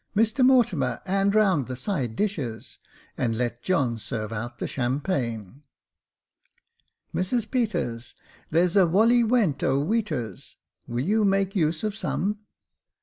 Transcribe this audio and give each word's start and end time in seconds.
Mr 0.15 0.43
Mortimer, 0.43 0.99
'and 1.05 1.35
round 1.35 1.67
the 1.67 1.75
side 1.75 2.15
dishes, 2.15 2.79
and 3.19 3.37
let 3.37 3.61
John 3.61 3.99
serve 3.99 4.33
out 4.33 4.57
the 4.57 4.65
champagne."" 4.65 5.61
Mrs 7.13 7.51
Peters, 7.51 8.15
there's 8.49 8.75
a 8.75 8.87
wolley 8.87 9.21
nuent 9.21 9.59
0' 9.61 9.85
iveaters. 9.85 10.55
Will 10.87 11.05
you 11.05 11.23
make 11.23 11.55
use 11.55 11.83
of 11.83 11.93
some 11.95 12.39